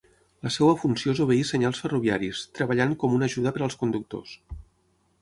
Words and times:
La 0.45 0.51
seva 0.53 0.71
funció 0.83 1.13
és 1.17 1.21
obeir 1.25 1.43
senyals 1.51 1.83
ferroviaris, 1.85 2.41
treballant 2.61 2.99
com 3.05 3.17
una 3.19 3.31
ajuda 3.33 3.57
per 3.59 3.67
als 3.67 3.81
conductors. 3.85 4.37